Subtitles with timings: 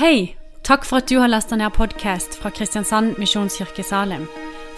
[0.00, 0.34] Hei!
[0.64, 4.22] Takk for at du har lasta ned podkast fra Kristiansand Misjonskirke Salim.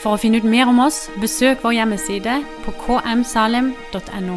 [0.02, 4.34] For å finne ut mer om oss, besøk vår hjemmeside på kmsalim.no.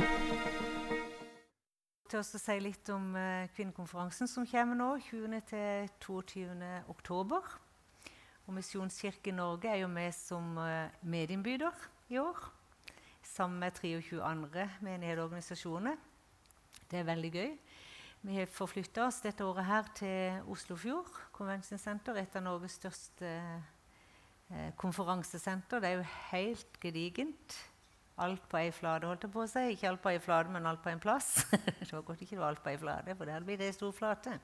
[2.11, 6.53] til å si litt om eh, kvinnekonferansen som kommer nå, 20.-22.
[6.93, 7.49] oktober.
[8.45, 11.73] Og Misjonskirken Norge er jo med som eh, medinnbyder
[12.13, 12.45] i år.
[13.25, 15.97] Sammen med 23 andre menigheter og organisasjoner.
[16.91, 17.51] Det er veldig gøy.
[18.25, 24.71] Vi har forflytta oss dette året her til Oslofjord Convention et av Norges største eh,
[24.81, 25.83] konferansesenter.
[25.83, 27.57] Det er jo helt gedigent.
[28.17, 29.63] Alt på ei flate, holdt jeg på å si.
[29.75, 31.45] Ikke alt på ei flate, men alt på en plass.
[31.83, 33.77] det var godt ikke det var alt på ei flate, for der blir det ei
[33.77, 34.39] stor flate.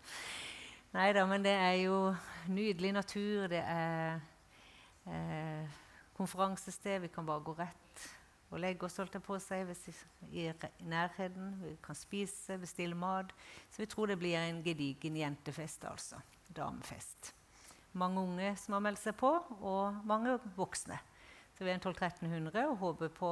[0.94, 2.00] Nei da, men det er jo
[2.54, 3.48] nydelig natur.
[3.50, 4.20] Det er
[5.10, 5.80] eh,
[6.22, 7.02] konferansested.
[7.08, 7.81] Vi kan bare gå rett
[8.52, 9.70] og legge oss holdt på seg
[10.32, 10.50] i
[10.84, 11.54] nærheten.
[11.64, 13.32] Vi kan spise, bestille mat.
[13.72, 16.20] Så vi tror det blir en gedigen jentefest, altså.
[16.52, 17.32] Damefest.
[17.96, 21.00] Mange unge som har meldt seg på, og mange voksne.
[21.56, 23.32] Så vi er en 1200-1300 og håper på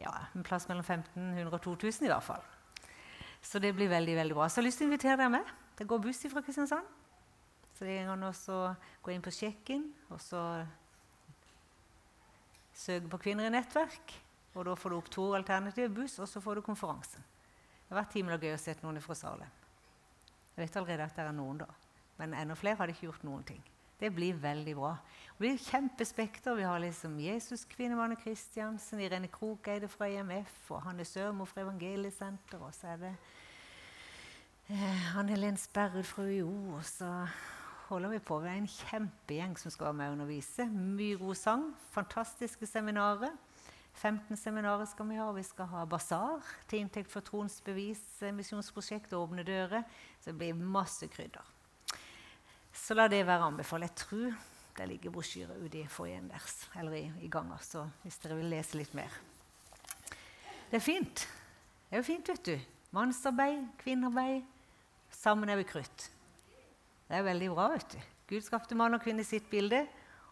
[0.00, 2.42] ja, en plass mellom 1500 og 2000 i hvert fall.
[3.44, 4.48] Så det blir veldig veldig bra.
[4.48, 5.54] Så jeg har lyst til å invitere dere med.
[5.78, 6.86] Det går buss fra Kristiansand.
[7.74, 10.40] Så det går også å gå inn på Sjekken og så
[12.74, 14.14] søke på Kvinner i nettverk.
[14.54, 17.22] Og Da får du opp to alternative buss, og så får du konferansen.
[17.84, 19.50] Det har vært himla gøy å se noen fra Salem.
[20.54, 21.66] Jeg vet allerede at det er noen, da.
[22.18, 23.62] Men enda flere har ikke gjort noen ting.
[23.98, 24.92] Det blir veldig bra.
[25.34, 26.54] Det blir kjempespekter.
[26.54, 32.62] Vi har liksom Jesus Kvinnemann Kristiansen, Irene Krokeide fra IMF, og Hanne Sørmo fra Evangeliesenteret,
[32.62, 33.12] og så er det
[34.68, 36.76] eh, Anne Helen Sperrud fra UiO.
[36.76, 37.10] Og så
[37.88, 38.38] holder vi på.
[38.42, 40.66] Vi er en kjempegjeng som skal være med og undervise.
[40.70, 41.66] Mye god sang.
[41.94, 43.34] Fantastiske seminarer.
[43.94, 45.28] 15 seminarer skal vi ha.
[45.32, 49.84] Vi skal ha basar til inntekt for Troens bevis, eh, misjonsprosjekt og Åpne dører.
[50.20, 51.44] Så det blir masse krydder.
[52.74, 53.86] Så la det være anbefalt.
[53.86, 54.34] Jeg tror
[54.76, 58.50] det ligger brosjyrer ute i foajeen deres, eller i, i ganger, så hvis dere vil
[58.50, 59.12] lese litt mer.
[60.70, 61.28] Det er fint.
[61.86, 62.56] Det er jo fint, vet du.
[62.90, 64.42] Mannsarbeid, kvinnearbeid.
[65.14, 66.08] Sammen er vi krutt.
[67.06, 67.68] Det er veldig bra.
[67.76, 68.00] vet du.
[68.32, 69.84] Gud skapte mann og kvinne i sitt bilde,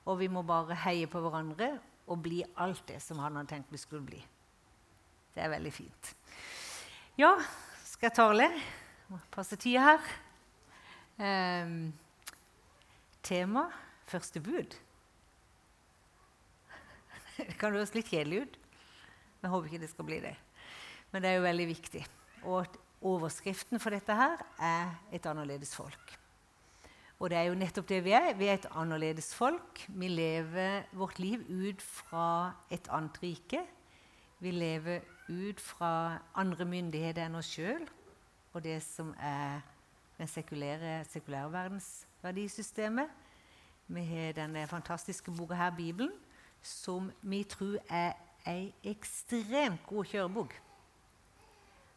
[0.04, 1.76] og vi må bare heie på hverandre
[2.12, 4.20] og bli alt det som han hadde tenkt vi skulle bli.
[5.32, 6.12] Det er veldig fint.
[7.16, 7.34] Ja,
[7.88, 8.48] skal jeg tale?
[9.32, 10.06] Passe tida her.
[11.22, 11.92] Ehm,
[13.24, 13.66] tema
[14.08, 14.76] første bud.
[17.36, 18.56] Det kan høres litt kjedelig ut,
[19.40, 20.34] men jeg håper ikke det skal bli det.
[21.12, 22.02] Men det er jo veldig viktig.
[22.48, 26.21] Og overskriften for dette her er 'et annerledes folk'.
[27.22, 28.32] Og det er jo nettopp det vi er.
[28.34, 29.84] Vi er et annerledes folk.
[29.94, 33.60] Vi lever vårt liv ut fra et annet rike.
[34.42, 37.86] Vi lever ut fra andre myndigheter enn oss sjøl
[38.52, 39.62] og det som er
[40.18, 41.04] den sekulære,
[41.52, 43.08] verdens verdisystemet.
[43.86, 46.12] Vi har denne fantastiske boka her, Bibelen,
[46.62, 48.12] som vi tror er
[48.46, 50.54] ei ekstremt god kjørebok.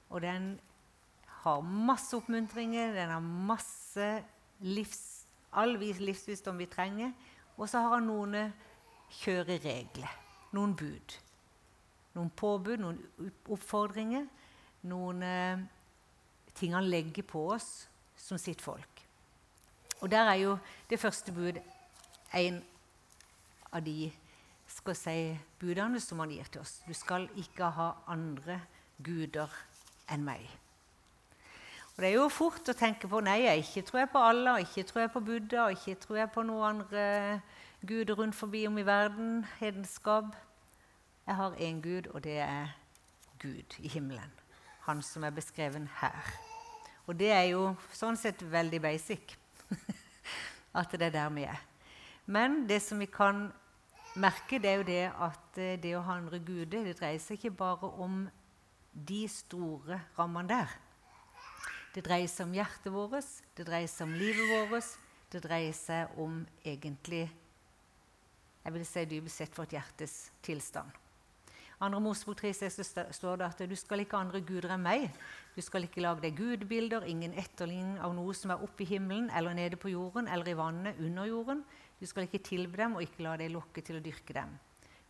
[0.09, 0.59] Og den
[1.25, 4.23] har masse oppmuntringer, den har masse
[4.59, 5.14] livs,
[5.55, 7.13] all vis- livsvisdom vi trenger.
[7.57, 8.53] Og så har han noen
[9.21, 10.11] kjøreregler,
[10.55, 11.15] noen bud.
[12.15, 12.99] Noen påbud, noen
[13.51, 14.27] oppfordringer,
[14.87, 15.63] noen eh,
[16.55, 17.87] ting han legger på oss
[18.19, 19.01] som sitt folk.
[20.01, 20.57] Og der er jo
[20.89, 21.59] det første bud
[22.35, 22.61] en
[23.71, 24.11] av de
[24.67, 25.17] skal si,
[25.59, 26.79] budene som han gir til oss.
[26.87, 28.59] Du skal ikke ha andre
[29.03, 29.51] guder
[30.11, 30.45] enn meg.
[31.95, 34.59] Og Det er jo fort å tenke på nei, jeg ikke tror jeg på Allah,
[34.59, 37.05] ikke tror jeg på Buddha, ikke tror jeg på noen andre
[37.87, 40.35] guder rundt forbi om i verden, hedenskap.
[41.25, 42.75] Jeg har én Gud, og det er
[43.39, 44.33] Gud i himmelen.
[44.89, 46.35] Han som er beskreven her.
[47.07, 49.37] Og det er jo sånn sett veldig basic.
[50.75, 51.61] at det er der vi er.
[52.25, 53.47] Men det som vi kan
[54.19, 57.39] merke, det er jo det at eh, det å ha andre guder, det dreier seg
[57.39, 58.25] ikke bare om
[58.91, 60.75] de store rammene der.
[61.95, 64.93] Det dreier seg om hjertet vårt, det dreier seg om livet vårt.
[65.31, 67.23] Det dreier seg om egentlig
[68.65, 70.13] jeg vil si dypest sett vårt hjertes
[70.45, 70.89] tilstand.
[71.85, 75.09] Andre Mosebok 3,6 står det at du skal ikke andre guder enn meg.
[75.53, 79.27] Du skal ikke lage deg gudbilder, ingen etterligning av noe som er oppe i himmelen
[79.29, 81.61] eller nede på jorden eller i vannet under jorden.
[81.99, 84.55] Du skal ikke tilbe dem og ikke la deg lokke til å dyrke dem.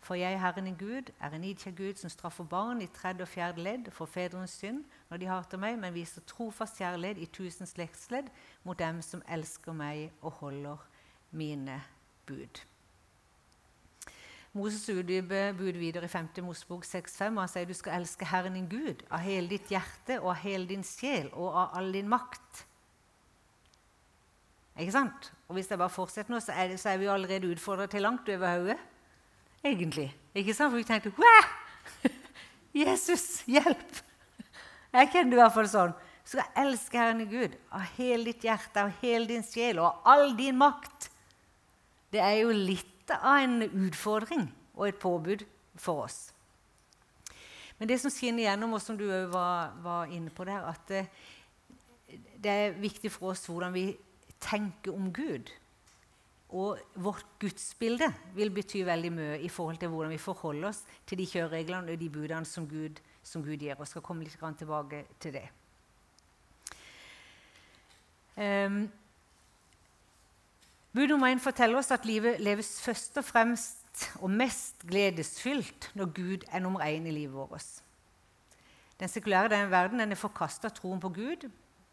[0.06, 3.30] For jeg, Herren din Gud, er en nidkjær Gud som straffer barn i tredje og
[3.32, 7.66] fjerde ledd for fedrenes synd når de hater meg, men viser trofast kjærlighet i tusen
[7.66, 8.30] slektsledd
[8.68, 10.86] mot dem som elsker meg og holder
[11.34, 11.80] mine
[12.30, 12.62] bud.
[14.54, 16.30] Moses utdyper bud videre i 5.
[16.46, 17.42] Mosebok 6,5.
[17.42, 20.70] Han sier du skal elske Herren din Gud av hele ditt hjerte og av hele
[20.70, 22.68] din sjel og av all din makt.
[24.78, 25.34] Ikke sant?
[25.50, 28.06] Og hvis jeg bare fortsetter nå, så er, det, så er vi allerede utfordra til
[28.06, 28.84] langt over hodet.
[29.66, 30.10] Egentlig.
[30.38, 30.72] Ikke sant?
[30.72, 31.48] For vi tenkte Wah!
[32.86, 34.02] Jesus, hjelp!
[34.96, 35.96] Jeg kjenner det i hvert fall sånn.
[36.26, 40.14] Så skal elske Herren Gud av hele ditt hjerte, av hele din sjel og av
[40.14, 41.10] all din makt.
[42.14, 45.44] Det er jo litt av en utfordring og et påbud
[45.82, 46.20] for oss.
[47.78, 50.88] Men det som skinner gjennom, og som du òg var, var, inne på der, at
[50.90, 51.04] det,
[52.42, 53.90] det er viktig for oss hvordan vi
[54.42, 55.52] tenker om Gud.
[56.54, 61.18] Og vårt gudsbilde vil bety veldig mye i forhold til hvordan vi forholder oss til
[61.18, 63.80] de kjørereglene og de budene som Gud, som Gud gir.
[63.80, 65.48] Og skal komme litt tilbake til det.
[68.36, 68.86] Um,
[70.96, 76.12] Bud nummer én forteller oss at livet leves først og fremst og mest gledesfylt når
[76.16, 77.82] Gud er nummer én i livet vårt.
[79.00, 81.50] Den sekulære den verden den er forkasta troen på Gud.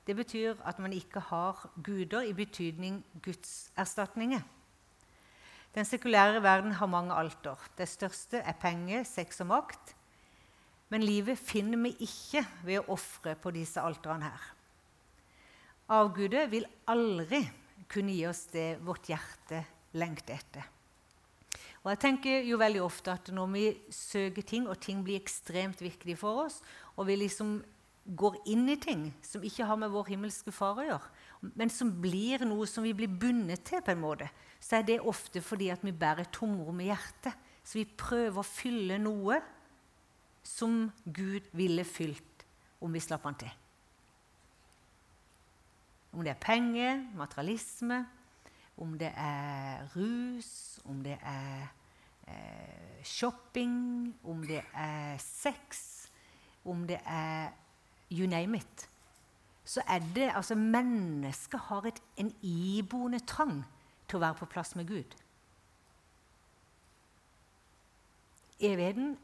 [0.07, 4.43] Det betyr at man ikke har guder i betydning gudserstatninger.
[5.75, 7.57] Den sekulære verden har mange alter.
[7.79, 9.95] Det største er penger, sex og makt.
[10.93, 14.51] Men livet finner vi ikke ved å ofre på disse alterne her.
[15.93, 17.41] Avgudet vil aldri
[17.93, 19.63] kunne gi oss det vårt hjerte
[19.97, 20.69] lengter etter.
[21.83, 25.81] Og jeg tenker jo veldig ofte at Når vi søker ting, og ting blir ekstremt
[25.83, 26.61] viktig for oss,
[26.97, 27.63] og vi liksom
[28.05, 31.11] går inn i ting som ikke har med vår himmelske far å gjøre,
[31.55, 34.29] men som blir noe som vi blir bundet til, på en måte,
[34.63, 37.35] så er det ofte fordi at vi bærer tomrom i hjertet.
[37.63, 39.39] Så vi prøver å fylle noe
[40.43, 42.47] som Gud ville fylt
[42.83, 43.53] om vi slapp han til.
[46.13, 48.03] Om det er penger, materialisme,
[48.83, 51.69] om det er rus, om det er
[52.27, 56.09] eh, shopping, om det er sex,
[56.67, 57.53] om det er
[58.13, 58.89] you name it,
[59.65, 63.63] så er det altså Mennesket har et, en iboende trang
[64.09, 65.15] til å være på plass med Gud.
[68.63, 69.15] Evigheten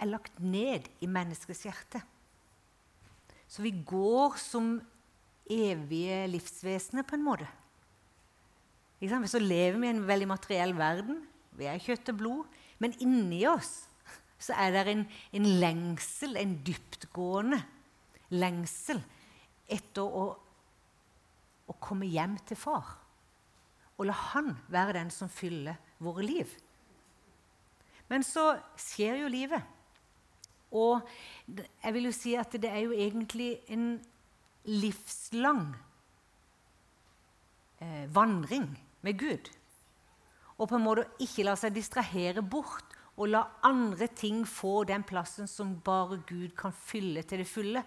[0.00, 2.00] er lagt ned i menneskets hjerte.
[3.50, 4.78] Så vi går som
[5.50, 7.48] evige livsvesener, på en måte.
[9.00, 11.22] Så lever vi i en veldig materiell verden.
[11.58, 12.58] Vi er kjøtt og blod.
[12.78, 13.88] Men inni oss
[14.40, 15.04] så er det en,
[15.36, 17.60] en lengsel, en dyptgående
[18.34, 19.00] lengsel
[19.70, 20.24] etter å,
[21.66, 22.96] å komme hjem til far.
[23.98, 26.52] Og la han være den som fyller våre liv.
[28.10, 29.76] Men så skjer jo livet.
[30.74, 31.02] Og
[31.50, 33.92] jeg vil jo si at det er jo egentlig en
[34.70, 35.64] livslang
[37.82, 38.68] eh, vandring
[39.06, 39.50] med Gud.
[40.60, 45.02] Og på en måte ikke la seg distrahere bort og la andre ting få den
[45.04, 47.82] plassen som bare Gud kan fylle til det fulle.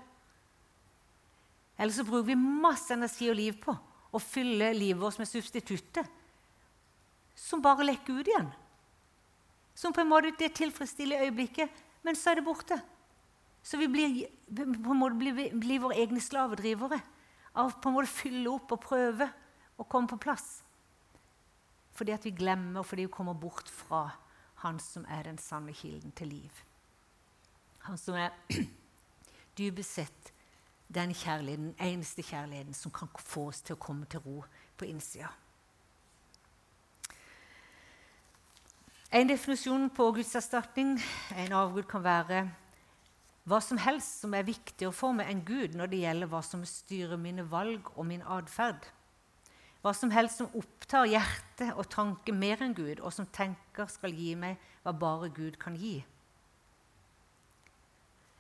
[1.78, 3.74] Eller så bruker vi masse energi og liv på
[4.14, 6.06] å fylle livet vårt med substitutter
[7.36, 8.50] som bare lekker ut igjen.
[9.74, 11.72] Som på en måte det tilfredsstiller øyeblikket,
[12.06, 12.78] men så er det borte.
[13.64, 17.00] Så vi blir, på en måte blir, blir våre egne slavedrivere
[17.58, 19.30] av på en måte fylle opp og prøve
[19.80, 20.62] å komme på plass.
[21.94, 24.10] Fordi at vi glemmer, fordi vi kommer bort fra
[24.64, 26.60] Han som er den sanne kilden til liv.
[27.84, 28.32] Han som er
[29.60, 30.33] dypest sett
[30.94, 34.44] den kjærligheten, eneste kjærligheten som kan få oss til å komme til ro
[34.78, 35.32] på innsida.
[39.14, 40.96] En definisjon på gudserstatning,
[41.38, 42.48] en avgud, kan være
[43.46, 46.64] hva som helst som er viktigere for meg enn Gud når det gjelder hva som
[46.66, 48.88] styrer mine valg og min atferd.
[49.84, 54.16] Hva som helst som opptar hjerte og tanke mer enn Gud, og som tenker skal
[54.16, 55.98] gi meg hva bare Gud kan gi.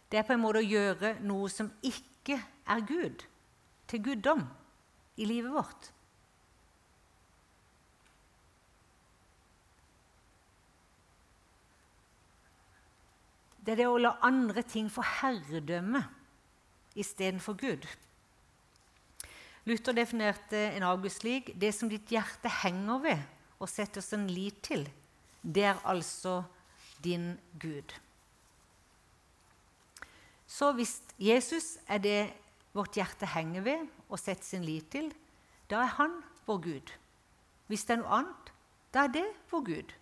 [0.10, 3.26] Det er på en måte å gjøre noe som ikke er Gud,
[3.88, 4.46] til guddom
[5.18, 5.90] i livet vårt.
[13.64, 16.02] Det er det å la andre ting få herredømme
[17.00, 17.86] istedenfor Gud.
[19.64, 23.22] Luther definerte en slik det som ditt hjerte henger ved
[23.60, 24.90] og setter sin lit til,
[25.42, 26.44] det er altså
[27.04, 27.94] din Gud.
[30.48, 32.34] Så hvis Jesus er det
[32.74, 35.12] vårt hjerte henger ved og setter sin lit til,
[35.70, 36.94] da er han vår Gud.
[37.70, 38.52] Hvis det er noe annet,
[38.94, 39.94] da er det vår Gud.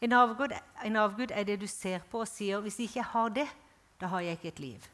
[0.00, 3.28] En avgud, en avgud, er det du ser på og sier 'hvis jeg ikke har
[3.28, 3.48] det,
[4.00, 4.88] da har jeg ikke et liv'.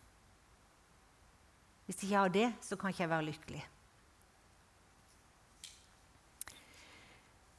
[1.84, 3.66] Hvis jeg ikke har det, så kan ikke jeg være lykkelig.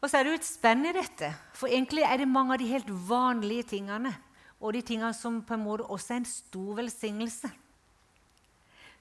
[0.01, 2.59] Og så er det jo et spenn i dette, for egentlig er det mange av
[2.59, 4.15] de helt vanlige tingene
[4.59, 7.49] og de tingene som på en måte også er en stor velsignelse,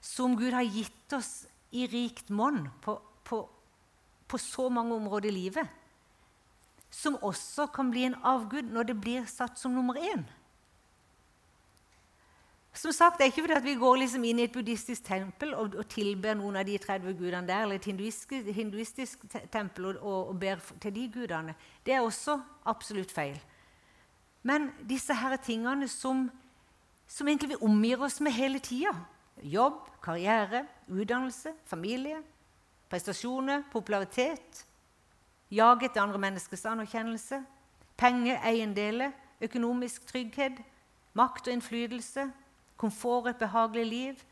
[0.05, 3.41] som Gud har gitt oss i rikt monn på, på,
[4.29, 5.67] på så mange områder i livet,
[6.93, 10.23] som også kan bli en avgud når det blir satt som nummer én.
[12.75, 15.53] Som sagt, Det er ikke fordi at vi går liksom inn i et buddhistisk tempel
[15.55, 20.01] og, og tilber noen av de 30 gudene der, eller et hinduistisk, hinduistisk tempel og,
[20.03, 21.55] og, og, ber til de gudene.
[21.85, 22.35] Det er også
[22.67, 23.39] absolutt feil.
[24.43, 26.27] Men disse her tingene som,
[27.07, 28.91] som egentlig vi omgir oss med hele tida
[29.43, 32.21] jobb, karriere, utdannelse, familie,
[32.89, 34.65] prestasjoner, popularitet
[35.51, 37.37] Jage etter andre menneskers anerkjennelse,
[37.97, 39.11] penger, eiendeler,
[39.45, 40.57] økonomisk trygghet,
[41.13, 42.25] makt og innflytelse
[42.77, 44.23] komfort, et behagelig liv,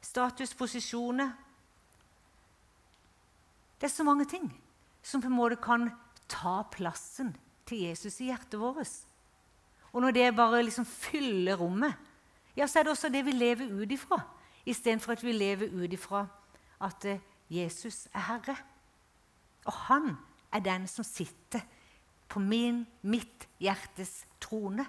[0.00, 1.32] status, posisjoner
[3.80, 4.50] Det er så mange ting
[5.02, 5.88] som på en måte kan
[6.28, 7.32] ta plassen
[7.66, 8.90] til Jesus i hjertet vårt.
[9.92, 11.94] Og når det bare liksom fyller rommet,
[12.56, 14.20] ja, så er det også det vi lever ut ifra,
[14.70, 16.24] istedenfor at vi lever ut ifra
[16.80, 18.56] at eh, Jesus er Herre.
[19.66, 20.16] Og han
[20.52, 21.60] er den som sitter
[22.30, 24.86] på min, mitt hjertes trone.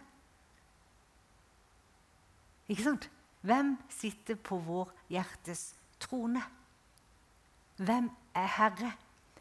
[2.70, 3.10] Ikke sant?
[3.42, 6.44] Hvem sitter på vår hjertes trone?
[7.82, 8.92] Hvem er Herre?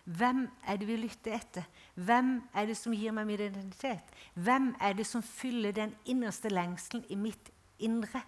[0.04, 1.66] Hvem er det vi lytter etter?
[1.94, 4.14] Hvem er det som gir meg min identitet?
[4.35, 8.23] Hvem er det som fyller den innerste lengselen i mitt indre?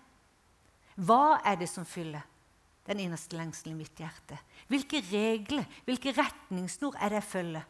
[0.96, 2.24] Hva er det som fyller
[2.86, 4.38] den innerste lengselen i mitt hjerte?
[4.68, 7.68] Hvilke regler, hvilke retningssnor er det jeg følger?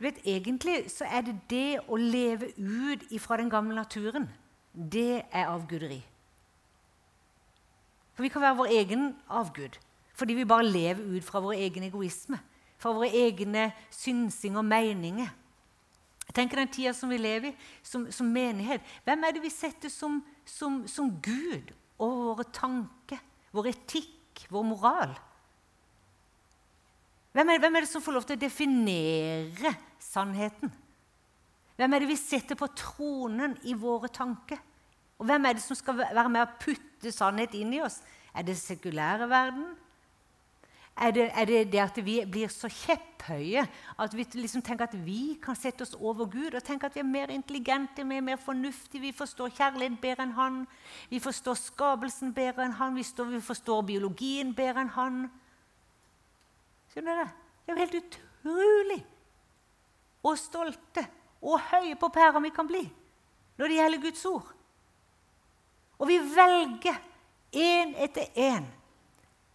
[0.00, 4.30] Du Vet, egentlig så er det det å leve ut ifra den gamle naturen
[4.72, 6.00] det er avguderi.
[8.14, 9.78] For vi kan være vår egen avgud
[10.20, 12.36] fordi vi bare lever ut fra vår egen egoisme,
[12.76, 15.30] fra våre egne synsing og meninger.
[16.30, 19.50] Jeg tenker Den tida som vi lever i, som, som menighet Hvem er det vi
[19.50, 23.18] setter som, som, som Gud over våre tanker,
[23.52, 25.10] vår etikk, vår moral?
[27.34, 30.72] Hvem er, hvem er, det som får lov til å definere sannheten?
[31.76, 34.62] Hvem er det vi setter på tronen i våre tanker?
[35.20, 38.00] Og hvem er det som skal være med å putte sannhet inn i oss?
[38.32, 39.68] Er det sekulære verden?
[40.96, 43.62] Er det, er det, det at vi blir så kjepphøye
[43.98, 47.00] at vi liksom tenker at vi kan sette oss over Gud og tenke at vi
[47.00, 50.58] er mer intelligente, vi er mer fornuftige, vi forstår kjærlighet bedre enn han,
[51.08, 55.22] vi forstår skapelsen bedre enn han, vi, forstår, vi forstår biologien bedre enn han?
[56.92, 57.32] Skjønner dere?
[57.64, 59.00] Det er jo helt utrolig
[60.26, 61.06] og stolte
[61.40, 62.82] og høye på pæra vi kan bli
[63.60, 64.52] når det gjelder Guds ord.
[66.00, 66.96] Og vi velger
[67.52, 68.64] én etter én.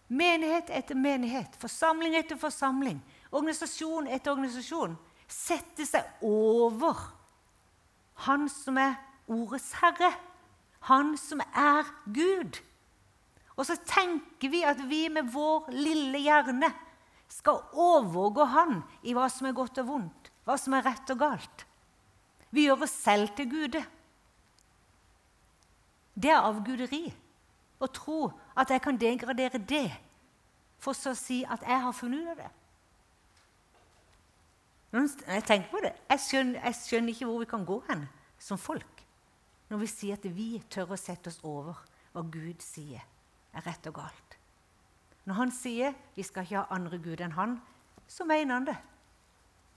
[0.08, 3.00] Menighet etter menighet, forsamling etter forsamling,
[3.34, 4.94] organisasjon etter organisasjon.
[5.26, 7.00] Sette seg over
[8.26, 8.94] Han som er
[9.26, 10.12] ordets herre.
[10.86, 12.60] Han som er Gud.
[13.56, 16.70] Og så tenker vi at vi med vår lille hjerne
[17.28, 21.20] skal overgå Han i hva som er godt og vondt, hva som er rett og
[21.20, 21.66] galt.
[22.54, 23.82] Vi gjør oss selv til gude.
[26.14, 27.08] Det er avguderi
[27.80, 28.20] å tro
[28.56, 29.90] at jeg kan degradere det,
[30.78, 32.52] for så å si at jeg har funnet ut av det.
[34.96, 35.92] Jeg tenker på det.
[36.08, 38.06] Jeg skjønner, jeg skjønner ikke hvor vi kan gå hen
[38.40, 39.02] som folk
[39.66, 41.80] når vi sier at vi tør å sette oss over
[42.14, 43.02] hva Gud sier
[43.56, 44.36] er rett og galt.
[45.26, 47.56] Når han sier vi skal ikke ha andre Gud enn han,
[48.06, 48.76] så mener han det.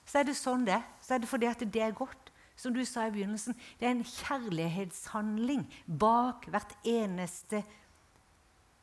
[0.06, 2.30] Så er det sånn det Så er det fordi at det er godt
[2.60, 7.62] som du sa i begynnelsen, det er en kjærlighetshandling bak hvert eneste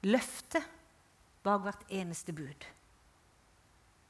[0.06, 0.62] løfte,
[1.46, 2.66] bak hvert eneste bud.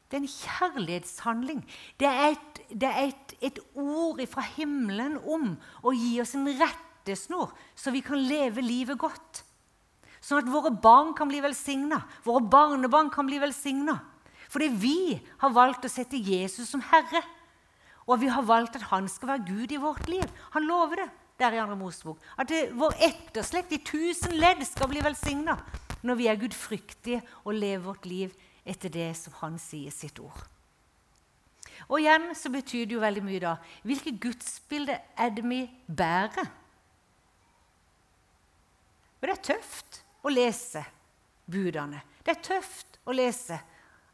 [0.07, 1.63] Det er en kjærlighetshandling.
[1.99, 6.47] Det er et, det er et, et ord fra himmelen om å gi oss en
[6.47, 9.43] rettesnor, så vi kan leve livet godt.
[10.23, 13.99] Sånn at våre barn kan bli velsigna, våre barnebarn kan bli velsigna.
[14.51, 14.99] Fordi vi
[15.43, 17.23] har valgt å sette Jesus som herre.
[18.07, 20.27] Og vi har valgt at han skal være Gud i vårt liv.
[20.55, 21.09] Han lover det
[21.43, 22.23] der i andre Mosebok.
[22.39, 25.59] At det, vår etterslekt i tusen ledd skal bli velsigna
[26.07, 28.35] når vi er gudfryktige og lever vårt liv
[28.67, 30.45] etter det som han sier sitt ord.
[31.87, 36.49] Og igjen så betyr det jo veldig mye da hvilket gudsbilde er det vi bærer?
[39.17, 40.83] Og det er tøft å lese
[41.51, 42.03] budene.
[42.25, 43.59] Det er tøft å lese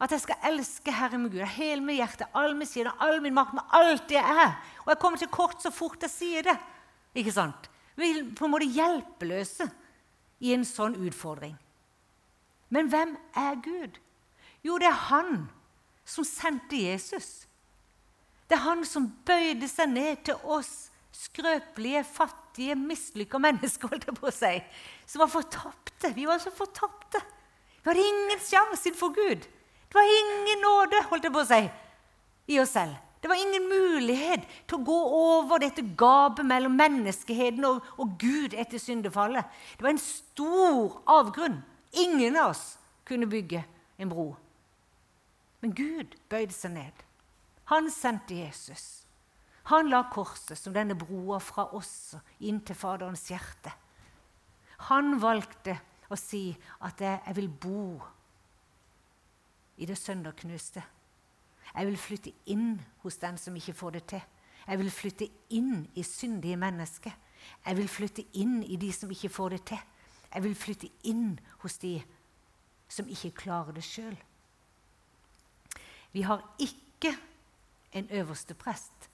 [0.02, 3.20] at jeg skal elske Herre min Gud av hele mitt hjerte, all min side, all
[3.22, 4.56] min makt, med alt det jeg er.
[4.82, 6.56] Og jeg kommer til kort så fort jeg sier det.
[7.22, 7.68] Ikke sant?
[7.94, 9.68] Vi er på en måte hjelpeløse
[10.42, 11.54] i en sånn utfordring.
[12.72, 13.98] Men hvem er Gud?
[14.64, 15.44] Jo, det er han
[16.08, 17.44] som sendte Jesus.
[18.48, 24.16] Det er han som bøyde seg ned til oss skrøpelige, fattige, mislykka mennesker, holdt jeg
[24.16, 24.52] på å si,
[25.06, 26.12] som var fortapte.
[26.16, 27.20] Vi var så fortapte.
[27.82, 29.44] Vi hadde ingen sjanse innenfor Gud.
[29.44, 31.62] Det var ingen nåde holdt jeg på å si,
[32.54, 32.96] i oss selv.
[33.22, 38.56] Det var ingen mulighet til å gå over dette gapet mellom menneskeheten og, og Gud
[38.58, 39.46] etter syndefallet.
[39.76, 41.60] Det var en stor avgrunn.
[41.92, 43.64] Ingen av oss kunne bygge
[43.96, 44.32] en bro.
[45.60, 47.04] Men Gud bøyde seg ned.
[47.70, 49.04] Han sendte Jesus.
[49.70, 53.70] Han la korset som denne broa fra oss inn til Faderens hjerte.
[54.88, 55.76] Han valgte
[56.10, 58.02] å si at 'jeg vil bo
[59.76, 60.82] i det sønderknuste'.
[61.74, 64.22] Jeg vil flytte inn hos den som ikke får det til.
[64.66, 67.12] Jeg vil flytte inn i syndige mennesker.
[67.66, 69.80] Jeg vil flytte inn i de som ikke får det til.
[70.32, 71.96] Jeg vil flytte inn hos de
[72.92, 74.16] som ikke klarer det sjøl.
[76.12, 77.14] Vi har ikke
[77.92, 79.08] en øverste prest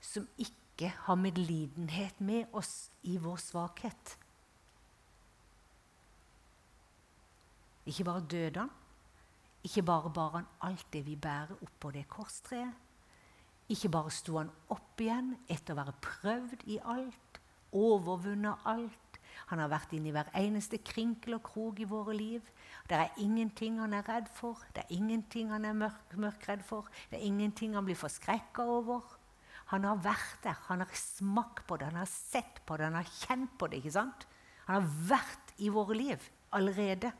[0.00, 4.16] som ikke har medlidenhet med oss i vår svakhet.
[7.86, 8.72] Ikke bare døde han,
[9.64, 12.72] ikke bare bar han alt det vi bærer oppå det korstreet.
[13.68, 17.40] Ikke bare sto han opp igjen etter å være prøvd i alt,
[17.72, 19.03] overvunnet alt.
[19.50, 22.46] Han har vært inne i hver eneste krinkel og krok i våre liv.
[22.88, 26.88] Det er ingenting han er redd for, det er ingenting han er mørk, mørkredd for.
[27.10, 29.04] Det er ingenting han blir forskrekka over.
[29.72, 33.00] Han har vært der, han har smakt på det, han har sett på det, han
[33.00, 33.80] har kjent på det.
[33.80, 34.26] ikke sant?
[34.66, 37.12] Han har vært i våre liv allerede.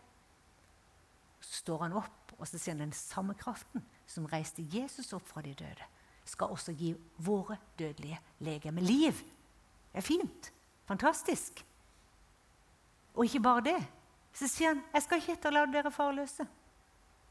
[1.41, 5.27] Så står han opp og så sier han den samme kraften som reiste Jesus opp
[5.29, 5.87] fra de døde,
[6.25, 6.95] skal også gi
[7.25, 9.21] våre dødelige legemer liv.
[9.93, 10.51] Det er fint.
[10.89, 11.63] Fantastisk.
[13.15, 13.79] Og ikke bare det.
[14.35, 16.47] Så sier han jeg skal ikke etterlate dere farløse.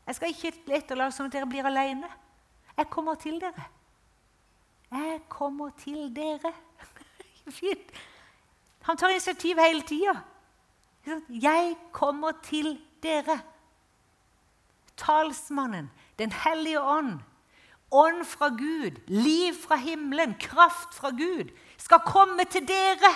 [0.07, 2.09] Jeg skal ikke etterlate sånn at dere blir alene.
[2.77, 3.69] Jeg kommer til dere.
[4.93, 6.53] Jeg kommer til dere.
[7.59, 7.91] Fint.
[8.83, 10.15] Han tar initiativ hele tida.
[11.29, 13.41] Jeg kommer til dere
[14.97, 17.19] talsmannen, Den hellige ånd,
[17.91, 23.13] ånd fra Gud, liv fra himmelen, kraft fra Gud, skal komme til dere.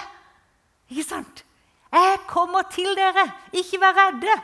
[0.90, 1.46] Ikke sant?
[1.92, 3.26] Jeg kommer til dere.
[3.54, 4.36] Ikke vær redde.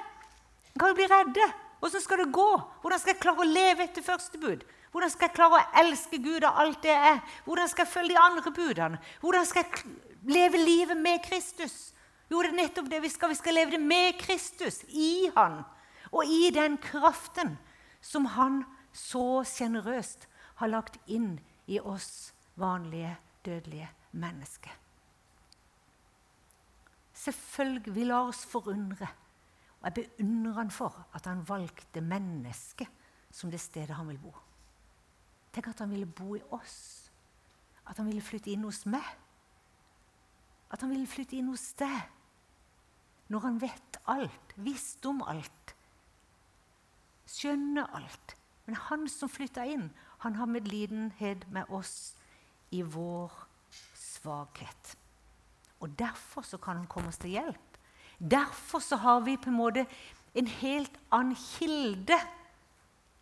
[0.79, 1.49] Kan jo bli redde.
[1.79, 2.49] Hvordan skal det gå?
[2.81, 4.63] Hvordan skal jeg klare å leve etter første bud?
[4.93, 7.19] Hvordan skal jeg klare å elske Gud av alt det er?
[7.43, 8.99] Hvordan skal jeg følge de andre budene?
[9.21, 9.95] Hvordan skal jeg
[10.29, 11.75] leve livet med Kristus?
[12.31, 13.33] Jo, det er nettopp det vi skal.
[13.33, 15.63] Vi skal leve det med Kristus, i Han
[16.13, 17.57] og i den kraften
[18.01, 18.61] som han
[18.93, 20.27] så sjenerøst
[20.61, 24.82] har lagt inn i oss vanlige, dødelige mennesker.
[27.23, 29.07] Selvfølgelig vil lar oss forundre.
[29.79, 32.89] Og jeg beundrer han for at han valgte mennesket
[33.33, 34.33] som det stedet han vil bo.
[35.53, 37.11] Tenk at han ville bo i oss.
[37.87, 39.05] At han ville flytte inn hos meg.
[40.71, 41.99] At han ville flytte inn hos deg.
[43.31, 45.75] Når han vet alt, visste om alt,
[47.29, 48.35] skjønner alt.
[48.65, 49.87] Men han som flytta inn,
[50.23, 52.13] han har medlidenhet med oss
[52.71, 53.31] i vår
[53.97, 54.93] svakhet.
[55.83, 57.77] Og Derfor så kan han komme oss til hjelp.
[58.19, 59.85] Derfor så har vi på en måte
[60.33, 62.17] en helt annen kilde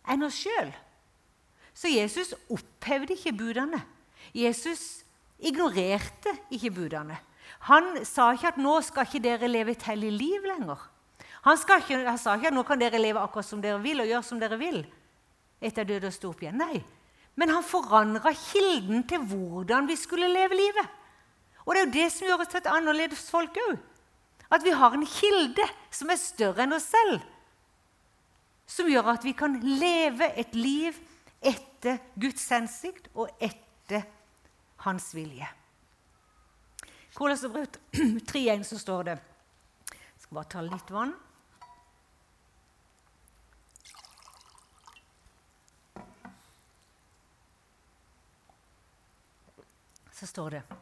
[0.08, 0.70] enn oss sjøl.
[1.74, 3.80] Så Jesus opphevde ikke budene.
[4.34, 5.02] Jesus
[5.42, 7.18] ignorerte ikke budene.
[7.66, 10.78] Han sa ikke at 'nå skal ikke dere leve et hellig liv' lenger.
[11.42, 14.06] Han, ikke, han, sa ikke at nå kan dere leve akkurat som dere vil, og
[14.06, 14.86] gjøre som dere vil.
[15.62, 16.58] etter død og stå opp igjen.
[16.58, 16.82] Nei.
[17.38, 20.88] Men han forandra kilden til hvordan vi skulle leve livet.
[21.64, 23.76] Og det er jo det som gjør oss til et annerledes folk òg.
[24.52, 27.22] At vi har en kilde som er større enn oss selv.
[28.68, 30.98] Som gjør at vi kan leve et liv
[31.40, 34.04] etter Guds hensikt og etter
[34.84, 35.48] hans vilje.
[37.16, 39.18] Kolasserbrev 3.1 så står det
[39.92, 41.14] Jeg skal bare ta litt vann.
[50.22, 50.81] så står det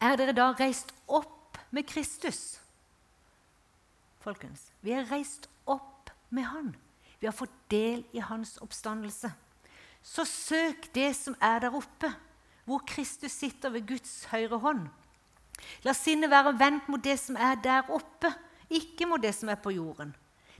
[0.00, 2.56] Er dere da reist opp med Kristus?
[4.24, 6.72] Folkens, vi er reist opp med Han.
[7.20, 9.28] Vi har fått del i Hans oppstandelse.
[10.00, 12.08] Så søk det som er der oppe,
[12.64, 14.88] hvor Kristus sitter ved Guds høyre hånd.
[15.84, 18.32] La sinnet være vendt mot det som er der oppe,
[18.72, 20.14] ikke mot det som er på jorden.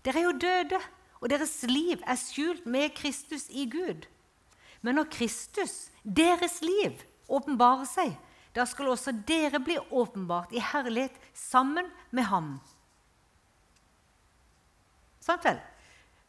[0.05, 0.81] Dere er jo døde,
[1.21, 4.05] og deres liv er skjult med Kristus i Gud.
[4.85, 8.17] Men når Kristus, deres liv, åpenbarer seg,
[8.55, 12.55] da skal også dere bli åpenbart i herlighet sammen med ham.
[15.23, 15.61] Sant vel?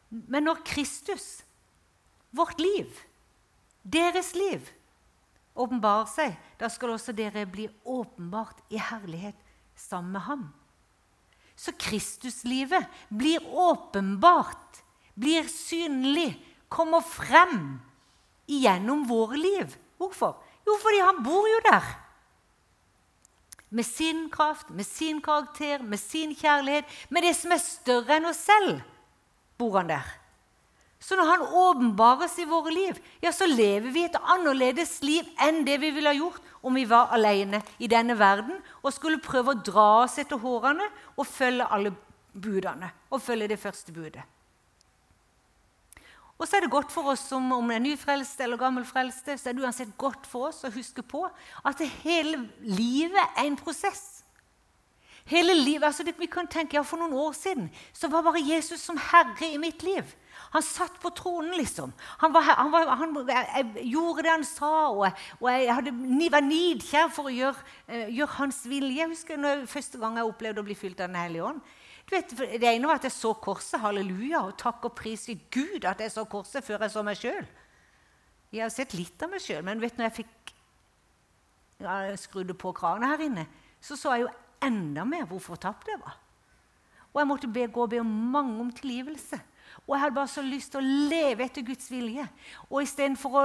[0.08, 1.42] Men når Kristus,
[2.30, 2.90] vårt liv,
[3.82, 4.68] deres liv,
[5.58, 9.38] åpenbarer seg, da skal også dere bli åpenbart i herlighet
[9.76, 10.44] sammen med ham.
[11.56, 14.82] Så Kristuslivet blir åpenbart,
[15.14, 16.36] blir synlig,
[16.72, 17.80] kommer frem
[18.48, 19.74] gjennom våre liv.
[20.00, 20.38] Hvorfor?
[20.66, 21.90] Jo, fordi han bor jo der.
[23.72, 28.28] Med sin kraft, med sin karakter, med sin kjærlighet, med det som er større enn
[28.28, 28.82] oss selv,
[29.56, 30.10] bor han der.
[31.02, 35.64] Så når han åpenbares i våre liv, ja, så lever vi et annerledes liv enn
[35.66, 39.50] det vi ville ha gjort om vi var alene i denne verden og skulle prøve
[39.50, 41.90] å dra oss etter hårene og følge alle
[42.32, 42.92] budene.
[43.10, 44.22] Og følge det første budet.
[46.42, 49.50] Og så er det godt for oss som om det er nyfrelste eller gammelfrelste, så
[49.50, 51.22] er det uansett godt for oss å huske på
[51.62, 54.24] at hele livet er en prosess.
[55.30, 58.42] Hele livet, altså det, vi kan tenke, ja, For noen år siden så var bare
[58.42, 60.02] Jesus som herre i mitt liv.
[60.52, 61.92] Han satt på tronen, liksom.
[62.18, 65.94] Han, var, han, var, han jeg, gjorde det han sa, og, jeg, og jeg hadde,
[66.34, 68.98] var nidkjær for å gjøre, uh, gjøre, hans vilje.
[68.98, 71.62] Jeg husker når, første gang jeg opplevde å bli fylt av Den hellige ånd.
[72.12, 75.86] Vet, det ene var at jeg så korset, halleluja, og takk og pris til Gud
[75.88, 77.46] at jeg så korset før jeg så meg sjøl.
[78.52, 80.52] Jeg har sett litt av meg sjøl, men vet, når jeg fikk
[81.80, 83.46] ja, skrudde på kranen her inne,
[83.80, 86.18] så så jeg jo enda mer hvor fortapt jeg var.
[87.12, 89.40] Og jeg måtte be, gå og be om mange om tilgivelse.
[89.86, 92.24] Og jeg hadde bare så lyst til å leve etter Guds vilje.
[92.68, 93.44] Og istedenfor å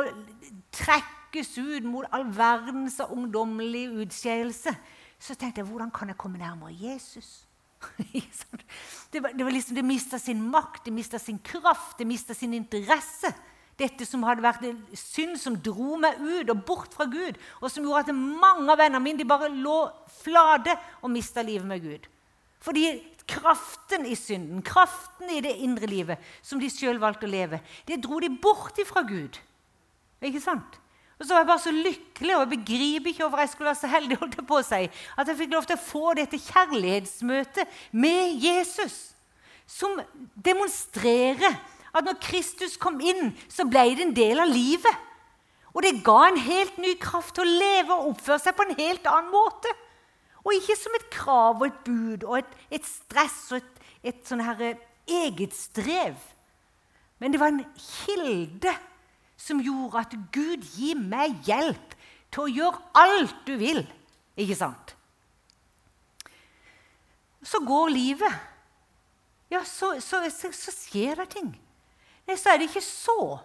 [0.75, 4.75] trekkes ut mot all verdens ungdommelig utskeielse,
[5.19, 7.46] så tenkte jeg hvordan kan jeg komme nærmere Jesus?
[9.11, 12.33] det, var, det, var liksom, det mista sin makt, det mista sin kraft, det mista
[12.33, 13.33] sin interesse.
[13.77, 14.63] Dette som hadde vært
[14.97, 18.79] synd som dro meg ut og bort fra Gud, og som gjorde at mange av
[18.81, 19.83] vennene mine bare lå
[20.23, 22.07] flate og mista livet med Gud.
[22.65, 22.87] Fordi
[23.29, 27.99] kraften i synden, kraften i det indre livet som de sjøl valgte å leve, det
[28.01, 29.37] dro de bort ifra Gud.
[30.25, 30.79] Ikke sant?
[31.17, 33.79] Og så var jeg bare så lykkelig, og jeg begriper ikke hvorfor jeg skulle være
[33.79, 34.83] så heldig holdt på å si,
[35.17, 38.97] at jeg fikk lov til å få dette kjærlighetsmøtet med Jesus,
[39.65, 39.97] som
[40.45, 41.57] demonstrerer
[41.97, 45.03] at når Kristus kom inn, så ble det en del av livet.
[45.73, 48.77] Og det ga en helt ny kraft til å leve og oppføre seg på en
[48.77, 49.73] helt annen måte.
[50.45, 53.81] Og ikke som et krav og et bud og et, et stress og et,
[54.13, 56.15] et sånn eget strev.
[57.17, 58.73] Men det var en kilde
[59.37, 61.95] som gjorde at Gud gir meg hjelp
[62.33, 63.83] til å gjøre alt du vil.
[64.37, 64.93] Ikke sant?
[67.45, 68.33] Så går livet.
[69.53, 71.53] Ja, så, så, så, så skjer det ting
[72.27, 73.37] Nei, så er det ikke så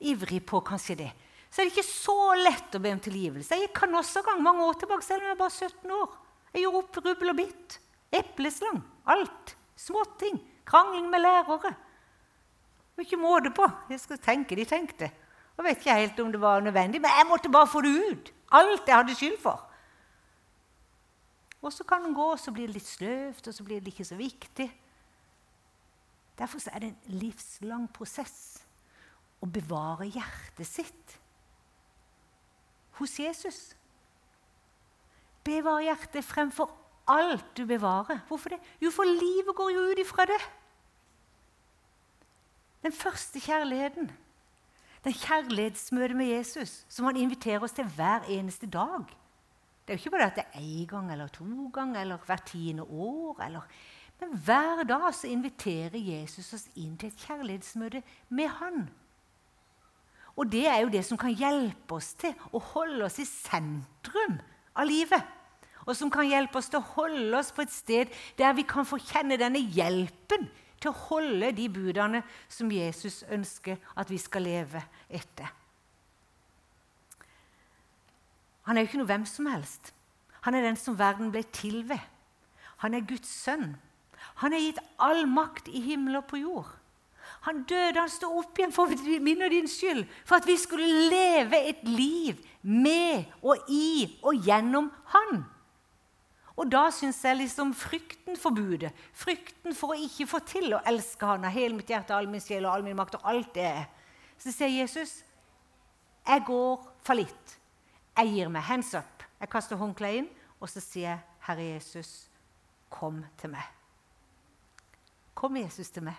[0.00, 1.10] ivrig på kanskje det.
[1.52, 3.58] Så er det ikke så lett å be om tilgivelse.
[3.60, 6.14] Jeg kan også gang mange år tilbake, selv om jeg var bare 17 år.
[6.54, 7.76] Jeg gjorde opp rubbel og bitt.
[8.16, 8.80] Epleslang.
[9.12, 9.52] Alt.
[9.76, 10.40] Småting.
[10.64, 11.74] Krangling med lærere.
[11.74, 13.68] Det var ikke måte på.
[13.92, 15.10] Jeg skal tenke de tenkte.
[15.56, 18.32] Og vet ikke helt om det var nødvendig, men jeg måtte bare få det ut.
[18.52, 19.62] Alt jeg hadde skyld for.
[21.62, 23.94] Og så kan den gå, og så blir det litt sløvt, og så blir det
[23.94, 24.66] ikke så viktig.
[26.38, 28.64] Derfor er det en livslang prosess
[29.40, 31.14] å bevare hjertet sitt
[32.98, 33.60] hos Jesus.
[35.46, 36.72] Bevare hjertet fremfor
[37.10, 38.20] alt du bevarer.
[38.28, 38.60] Hvorfor det?
[38.82, 40.40] Jo, for livet går jo ut ifra det.
[42.84, 44.10] Den første kjærligheten,
[45.04, 49.04] den kjærlighetsmøtet med Jesus, som han inviterer oss til hver eneste dag.
[49.84, 52.46] Det er jo ikke bare at det er én gang eller to ganger eller hvert
[52.48, 53.42] tiende år.
[53.44, 53.60] eller
[54.20, 58.86] men hver dag så inviterer Jesus oss inn til et kjærlighetsmøte med Han.
[60.36, 64.38] Og det er jo det som kan hjelpe oss til å holde oss i sentrum
[64.74, 65.22] av livet.
[65.84, 68.88] Og som kan hjelpe oss til å holde oss på et sted der vi kan
[68.88, 70.48] få kjenne denne hjelpen
[70.84, 75.48] til å holde de budene som Jesus ønsker at vi skal leve etter.
[78.64, 79.92] Han er jo ikke noe hvem som helst.
[80.44, 82.00] Han er den som verden ble til ved.
[82.84, 83.74] Han er Guds sønn.
[84.40, 86.70] Han har gitt all makt i himmel og på jord.
[87.44, 88.88] Han døde, han sto opp igjen for
[89.24, 94.44] min og din skyld, for at vi skulle leve et liv med og i og
[94.44, 95.44] gjennom Han.
[96.54, 100.82] Og da syns jeg liksom frykten for budet, frykten for å ikke få til å
[100.86, 103.54] elske Han av hele mitt hjerte, all min sjel og all min makt og alt
[103.56, 103.86] det er
[104.38, 105.24] Så sier Jesus,
[106.26, 107.58] 'Jeg går fallitt.
[108.16, 108.62] Jeg gir meg.
[108.62, 110.28] Hands up.' Jeg kaster håndkleet inn,
[110.60, 112.30] og så sier jeg, 'Herre Jesus,
[112.90, 113.68] kom til meg'.
[115.34, 116.14] Kom, Jesus, til meg.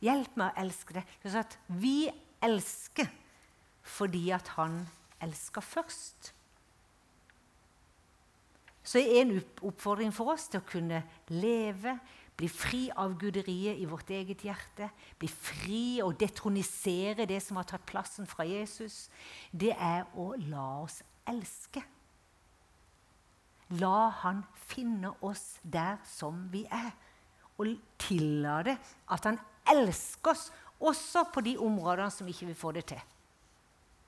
[0.00, 1.04] Hjelp meg å elske deg.
[1.24, 2.10] Sånn at vi
[2.42, 3.08] elsker
[3.82, 4.88] fordi at han
[5.24, 6.33] elsker først.
[8.84, 11.00] Så er en oppfordring for oss til å kunne
[11.32, 11.96] leve,
[12.36, 17.68] bli fri av guderiet i vårt eget hjerte, bli fri og detronisere det som har
[17.70, 19.08] tatt plassen fra Jesus,
[19.50, 21.80] det er å la oss elske.
[23.80, 26.92] La han finne oss der som vi er
[27.56, 27.70] og
[28.02, 28.76] tillate
[29.14, 29.38] at han
[29.70, 30.48] elsker oss
[30.84, 33.00] også på de områdene som ikke vil få det til.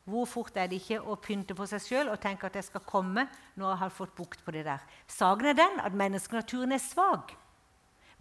[0.06, 2.84] Hvor fort er det ikke å pynte på seg sjøl og tenke at jeg skal
[2.86, 3.24] komme
[3.58, 4.84] når jeg har fått bukt på det der?
[5.10, 7.34] Saken er den at menneskenaturen er svak.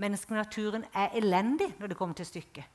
[0.02, 2.66] Menneskenaturen er elendig når det kommer til stykket.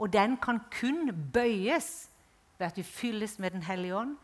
[0.00, 2.08] Og den kan kun bøyes
[2.56, 4.16] ved at vi fylles med Den hellige ånd.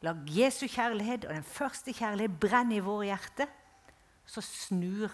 [0.00, 3.46] La Jesu kjærlighet og den første kjærlighet brenne i våre hjerte.
[4.26, 5.12] Så snur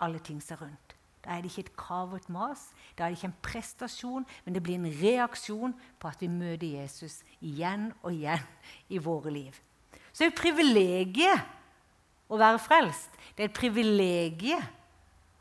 [0.00, 0.85] alle ting seg rundt.
[1.26, 4.26] Da er det ikke et krav og et mas, da er det ikke en prestasjon,
[4.44, 8.44] men det blir en reaksjon på at vi møter Jesus igjen og igjen
[8.94, 9.58] i våre liv.
[10.12, 11.42] Så det er et privilegium
[12.30, 13.10] å være frelst.
[13.34, 14.62] Det er et privilegium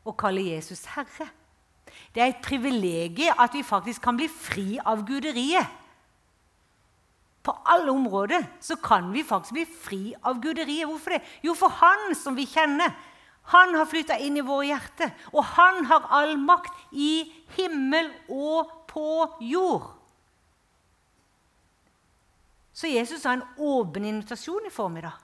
[0.05, 1.29] å kalle Jesus Herre.
[2.13, 5.69] Det er et privilegium at vi faktisk kan bli fri av guderiet.
[7.45, 10.89] På alle områder så kan vi faktisk bli fri av guderiet.
[10.89, 11.21] Hvorfor det?
[11.45, 12.89] Jo, for Han som vi kjenner,
[13.45, 15.11] han har flytta inn i våre hjerter.
[15.33, 17.27] Og han har all makt i
[17.57, 19.09] himmel og på
[19.45, 19.91] jord.
[22.75, 25.21] Så Jesus har en åpen invitasjon i formiddag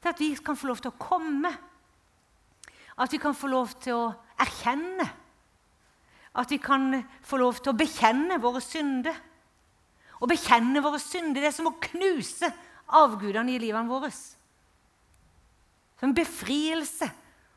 [0.00, 1.50] til at vi kan få lov til å komme.
[3.00, 4.12] At vi kan få lov til å
[4.44, 5.06] erkjenne.
[6.36, 9.16] At vi kan få lov til å bekjenne våre synder.
[10.20, 12.52] Å bekjenne våre synder det er som å knuse
[13.00, 14.12] avgudene i livene våre.
[14.12, 17.08] Som en befrielse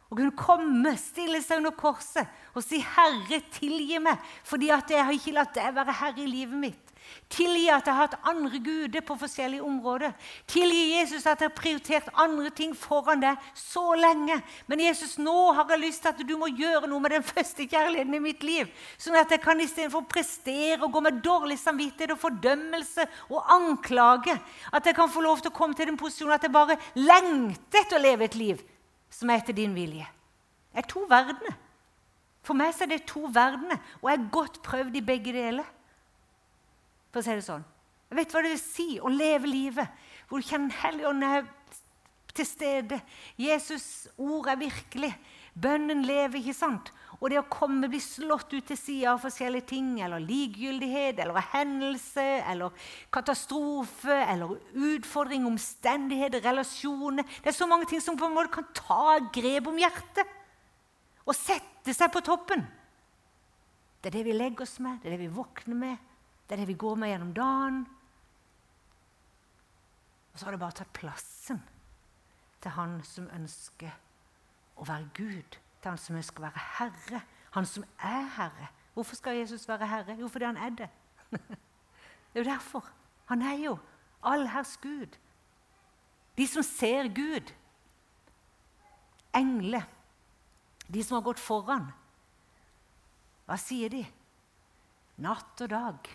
[0.08, 5.04] å kunne komme, stille seg under korset og si, 'Herre, tilgi meg, fordi at jeg
[5.04, 6.88] har ikke latt deg være herre i livet mitt.'
[7.32, 10.14] Tilgi at jeg har hatt andre guder på forskjellige områder.
[10.48, 14.40] Tilgi Jesus at jeg har prioritert andre ting foran deg så lenge.
[14.68, 17.68] Men Jesus, nå har jeg lyst til at du må gjøre noe med den første
[17.68, 18.72] kjærligheten i mitt liv.
[19.00, 24.38] Sånn at jeg kan istedenfor prestere og gå med dårlig samvittighet og fordømmelse og anklage,
[24.72, 27.84] at jeg kan få lov til å komme til den posisjonen at jeg bare lengter
[27.84, 28.64] etter å leve et liv
[29.10, 30.06] som er etter din vilje.
[30.74, 31.56] Det er to verdener.
[32.46, 35.68] For meg er det to verdener, og jeg har godt prøvd i begge deler.
[37.12, 37.66] For å si det sånn.
[38.08, 41.48] Jeg vet hva det vil si å leve livet hvor du kjenner Helligånden er
[42.38, 43.00] til stede.
[43.40, 45.12] Jesus' ord er virkelig.
[45.58, 46.92] Bønnen lever, ikke sant?
[47.18, 51.48] Og det å komme bli slått ut til sida av forskjellige ting, eller likegyldighet, eller
[51.54, 54.54] hendelse, eller katastrofe, eller
[54.94, 59.72] utfordring, omstendigheter, relasjoner Det er så mange ting som på en måte kan ta grep
[59.72, 60.36] om hjertet
[61.28, 62.62] og sette seg på toppen.
[64.00, 66.10] Det er det vi legger oss med, det er det vi våkner med,
[66.48, 67.80] det er det vi går med gjennom dagen.
[70.32, 71.64] Og så har det bare tatt plassen
[72.62, 73.90] til han som ønsker
[74.78, 77.22] å være Gud til han som å være herre.
[77.56, 78.70] Han som er herre.
[78.94, 80.18] Hvorfor skal Jesus være herre?
[80.20, 80.90] Jo, fordi han er det.
[81.32, 82.90] det er jo derfor.
[83.26, 83.78] Han er jo
[84.24, 85.18] allherrs Gud.
[86.38, 87.54] De som ser Gud.
[89.36, 89.86] Engler.
[90.94, 91.90] De som har gått foran.
[93.46, 94.04] Hva sier de?
[95.24, 96.10] Natt og dag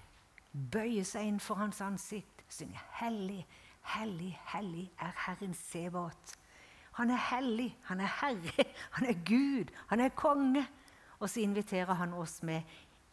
[0.53, 3.40] bøyer seg inn for hans ansikt, synger hellig,
[3.94, 6.37] hellig, hellig er Herren Sebaot.
[6.98, 10.66] Han er hellig, han er herre, han er Gud, han er konge.
[11.18, 12.62] Og så inviterer han oss med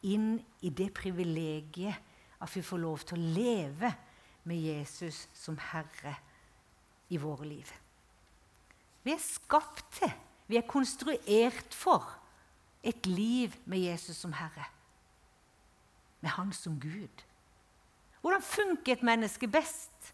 [0.07, 1.95] inn i det privilegiet
[2.39, 3.91] at vi får lov til å leve
[4.47, 6.15] med Jesus som herre
[7.11, 7.69] i våre liv.
[9.03, 10.11] Vi er skapt til,
[10.47, 12.15] vi er konstruert for,
[12.83, 14.69] et liv med Jesus som herre.
[16.23, 17.23] Med han som Gud.
[18.21, 20.13] Hvordan funker et menneske best?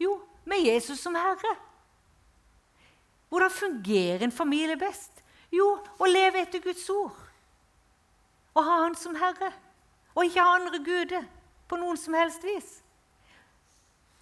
[0.00, 1.56] Jo, med Jesus som herre.
[3.32, 5.22] Hvordan fungerer en familie best?
[5.52, 7.16] Jo, å leve etter Guds ord.
[8.52, 9.48] Å ha Han som herre.
[10.12, 11.24] Og ikke ha andre guder
[11.68, 12.74] på noen som helst vis.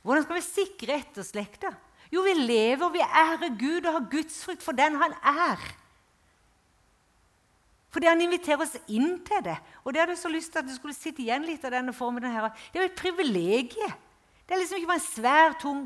[0.06, 1.72] Hvordan skal vi sikre etterslekta?
[2.14, 5.64] Jo, vi lever og vi ærer Gud og har gudsfrykt for den han er.
[7.90, 9.56] Fordi han inviterer oss inn til det.
[9.82, 11.94] Og det hadde jeg så lyst til at du skulle sitte igjen litt av denne
[11.94, 12.30] formen.
[12.30, 12.52] Her.
[12.70, 13.98] Det er jo et privilegium.
[14.46, 15.82] Det er liksom ikke bare en svær, tung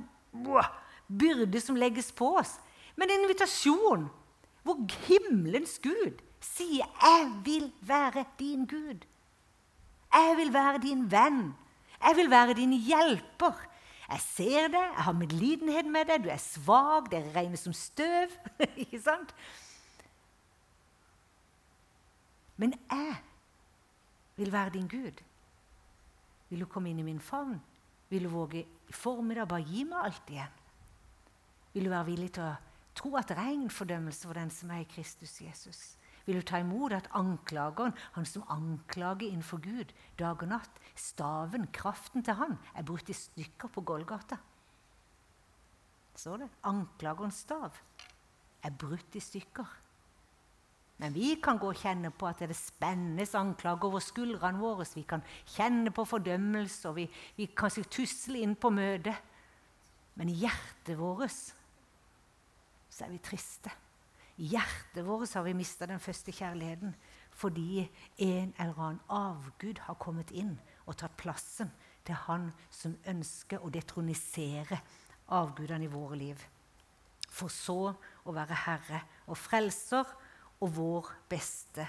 [1.08, 2.58] byrde som legges på oss
[2.96, 4.06] men en invitasjon
[4.64, 9.04] hvor himmelens Gud sier 'Jeg vil være din Gud'.
[10.14, 11.54] Jeg vil være din venn.
[12.00, 13.68] Jeg vil være din hjelper.
[14.08, 18.28] Jeg ser det, jeg har medlidenhet med deg, du er svak, det regnes som støv.
[18.82, 19.34] ikke sant?
[22.56, 23.16] Men jeg
[24.36, 25.22] vil være din Gud.
[26.48, 27.62] Vil du komme inn i min favn?
[28.10, 30.60] Vil du våge i formiddag bare gi meg alt igjen?
[31.72, 32.52] Vil du være villig til å
[32.94, 35.96] Tro at er fordømmelse for den som er i Kristus Jesus.
[36.26, 41.66] Vil du ta imot at anklageren, han som anklager innenfor Gud dag og natt, staven,
[41.72, 44.38] kraften til han, er brutt i stykker på Golgata?
[46.16, 46.48] Så det?
[46.64, 47.74] Anklagerens stav
[48.64, 49.66] er brutt i stykker.
[51.02, 54.86] Men vi kan gå og kjenne på at det spennende anklager over skuldrene våre.
[54.94, 55.24] Vi kan
[55.56, 59.18] kjenne på fordømmelse, og vi, vi kanskje tusle inn på møtet.
[60.14, 61.34] Men i hjertet vårt
[62.94, 63.72] så er vi triste.
[64.38, 66.94] I hjertet vårt har vi mista den første kjærligheten
[67.34, 67.82] fordi
[68.22, 70.52] en eller annen avgud har kommet inn
[70.86, 71.72] og tatt plassen
[72.06, 74.78] til han som ønsker å detronisere
[75.34, 76.38] avgudene i våre liv.
[77.26, 80.06] For så å være herre og frelser
[80.60, 81.86] og vår beste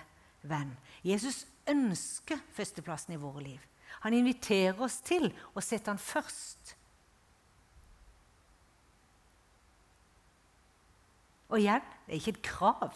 [0.50, 0.74] venn.
[1.06, 3.62] Jesus ønsker førsteplassen i våre liv.
[4.02, 6.76] Han inviterer oss til å sette han først.
[11.49, 12.95] Og igjen det er ikke et krav,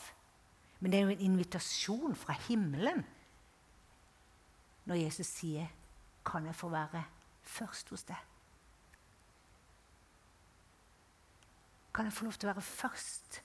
[0.80, 3.06] men det er jo en invitasjon fra himmelen
[4.90, 5.68] når Jesus sier,
[6.26, 7.04] 'Kan jeg få være
[7.42, 8.26] først hos deg?'
[11.94, 13.42] Kan jeg få lov til å være først?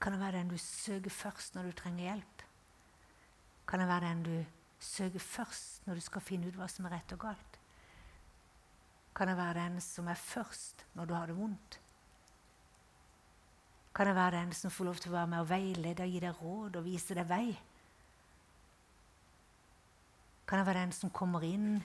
[0.00, 2.42] Kan jeg være den du søker først når du trenger hjelp?
[3.68, 4.36] Kan jeg være den du
[4.78, 7.49] søker først når du skal finne ut hva som er rett og galt?
[9.20, 11.74] Kan jeg være den som er først når du har det vondt?
[13.92, 16.22] Kan jeg være den som får lov til å være med og veilede og gi
[16.24, 17.50] deg råd og vise deg vei?
[20.48, 21.82] Kan jeg være den som kommer inn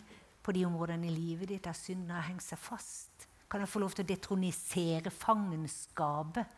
[0.48, 3.28] på de områdene i livet ditt der synden har hengt seg fast?
[3.52, 6.56] Kan jeg få lov til å detronisere fangenskapet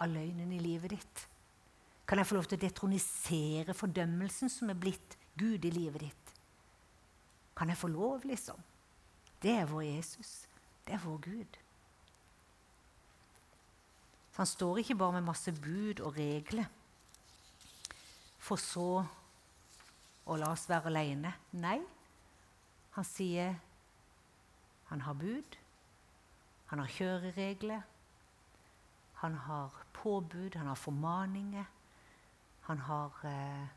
[0.00, 1.26] av løgnen i livet ditt?
[2.08, 6.34] Kan jeg få lov til å detronisere fordømmelsen som er blitt Gud i livet ditt?
[7.52, 8.56] Kan jeg få lov, liksom?
[9.42, 10.48] Det er vår Jesus.
[10.86, 11.58] Det er vår Gud.
[14.32, 16.66] Så han står ikke bare med masse bud og regler
[18.38, 19.04] for så
[20.28, 21.32] å la oss være alene.
[21.60, 21.78] Nei,
[22.96, 23.56] han sier
[24.88, 25.56] han har bud,
[26.70, 27.82] han har kjøreregler,
[29.20, 31.64] han har påbud, han har formaninger.
[32.68, 33.68] Han har eh,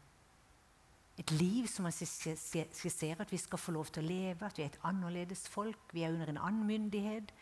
[1.22, 4.64] et liv som han skisserer at vi skal få lov til å leve, at vi
[4.66, 7.34] er et annerledes folk, vi er under en annen myndighet.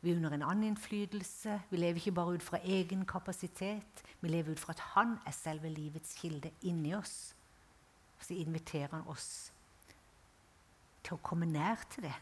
[0.00, 1.58] Vi er under en annen innflytelse.
[1.70, 4.04] Vi lever ikke bare ut fra egen kapasitet.
[4.20, 7.34] Vi lever ut fra at Han er selve livets kilde inni oss.
[8.22, 9.52] Så inviterer Han oss
[11.02, 12.14] til å komme nær til det.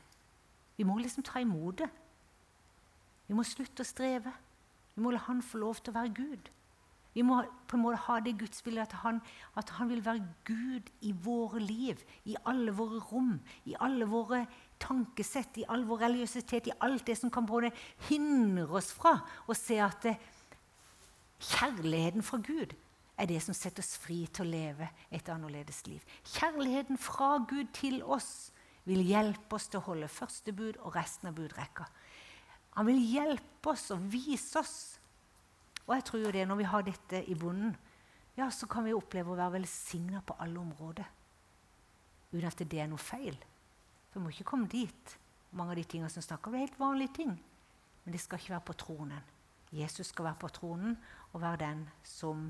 [0.77, 1.91] Vi må liksom ta imot det.
[3.29, 4.33] Vi må slutte å streve.
[4.95, 6.51] Vi må la Han få lov til å være Gud.
[7.17, 9.23] Vi må på en måte ha det gudsbildet at han,
[9.57, 14.43] at han vil være Gud i våre liv, i alle våre rom, i alle våre
[14.83, 17.71] tankesett, i all vår religiøsitet, i alt det som kan både
[18.11, 19.15] hindre oss fra
[19.49, 20.13] å se at det,
[21.41, 22.77] kjærligheten fra Gud
[23.17, 26.05] er det som setter oss fri til å leve et annerledes liv.
[26.37, 28.51] Kjærligheten fra Gud til oss
[28.85, 31.89] vil hjelpe oss til å holde første bud og resten av budrekka.
[32.77, 34.77] Han vil hjelpe oss og vise oss
[35.87, 37.77] og jeg tror jo det, når vi har dette i bunnen,
[38.37, 41.07] ja, så kan vi oppleve å være velsigna på alle områder.
[42.33, 43.39] Uten at det er noe feil.
[44.11, 45.17] For vi må ikke komme dit.
[45.57, 47.33] Mange av de tingene som snakker om, er helt vanlige ting.
[48.05, 49.33] Men det skal ikke være på tronen.
[49.73, 50.99] Jesus skal være på tronen
[51.33, 52.47] og være den som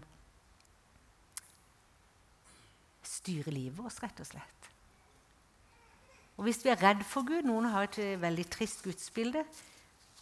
[3.06, 4.70] styrer livet vårt, rett og slett.
[6.36, 9.46] Og Hvis vi er redd for Gud Noen har et veldig trist gudsbilde.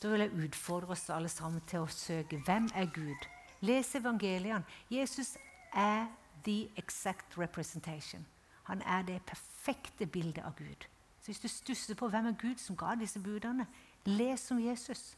[0.02, 3.28] Da vil jeg utfordre oss alle sammen til å søke hvem er Gud.
[3.64, 4.64] Les evangeliene.
[4.90, 5.36] Jesus
[5.72, 6.06] er
[6.44, 8.26] the exact representation.
[8.64, 10.86] Han er det perfekte bildet av Gud.
[11.20, 13.66] Så Hvis du stusser på hvem er Gud som ga disse budene,
[14.04, 15.16] les om Jesus.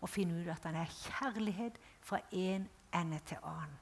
[0.00, 3.78] Og finn ut at han er kjærlighet fra en ende til annen.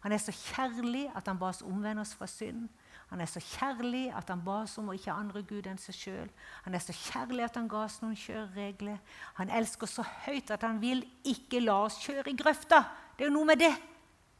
[0.00, 2.68] Han er så kjærlig at han ba oss omvende oss fra synd.
[3.10, 5.78] Han er så kjærlig at han ba oss om å ikke ha andre Gud enn
[5.78, 6.30] seg sjøl.
[6.64, 8.98] Han er så kjærlig at han ga oss noen kjøreregler.
[9.38, 12.82] Han elsker så høyt at han vil ikke la oss kjøre i grøfta.
[13.14, 13.72] Det er jo noe med det.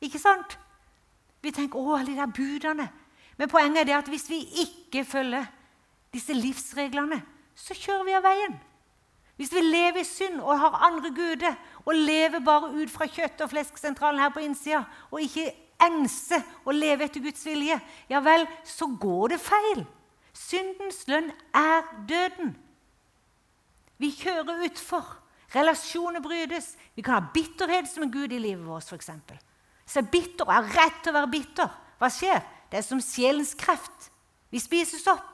[0.02, 0.58] Ikke sant?
[1.44, 2.88] Vi tenker 'Å, alle de der budene'.
[3.36, 5.44] Men poenget er det at hvis vi ikke følger
[6.12, 7.22] disse livsreglene,
[7.54, 8.60] så kjører vi av veien.
[9.36, 13.42] Hvis vi lever i synd og har andre guder og lever bare ut fra kjøtt-
[13.42, 15.50] og flesksentralen her på innsida og ikke
[15.82, 17.78] ense og leve etter Guds vilje,
[18.10, 19.84] ja vel, så går det feil.
[20.34, 22.54] Syndens lønn er døden.
[24.02, 25.04] Vi kjører utfor.
[25.54, 26.72] Relasjoner brytes.
[26.96, 29.10] Vi kan ha bitterhet som en gud i livet vårt, f.eks.
[29.86, 31.70] Så er bitter har rett til å være bitter.
[32.00, 32.42] Hva skjer?
[32.70, 34.10] Det er som sjelens kreft.
[34.50, 35.30] Vi spises opp.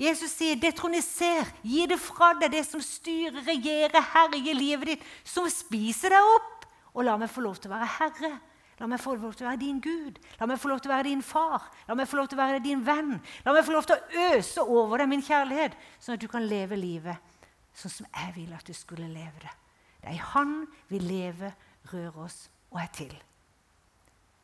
[0.00, 5.44] Jesus sier, 'Detroniser, gi det fra deg, det som styrer, regjerer, herjer livet ditt', som
[5.52, 6.64] spiser deg opp.
[6.96, 8.30] Og la meg få lov til å være herre
[8.80, 10.16] La meg få lov til å være din Gud.
[10.40, 11.66] La meg få lov til å være din far.
[11.88, 13.18] La meg få lov til å være din venn.
[13.44, 16.48] La meg få lov til å øse over deg min kjærlighet, sånn at du kan
[16.48, 17.30] leve livet
[17.80, 19.52] sånn som jeg vil at du skulle leve det.
[20.00, 20.54] Det er i Han
[20.88, 21.54] vi lever,
[21.92, 23.14] rører oss og er til.